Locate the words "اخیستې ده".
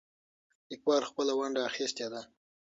1.69-2.21